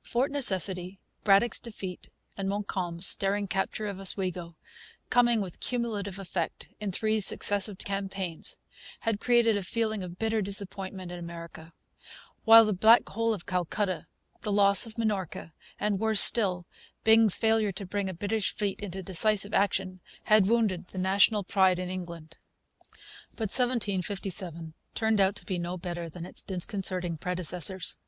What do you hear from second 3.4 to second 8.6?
capture of Oswego, coming with cumulative effect, in three successive campaigns,